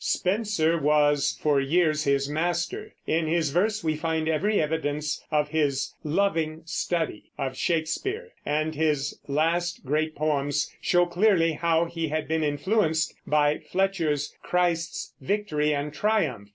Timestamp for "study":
6.65-7.25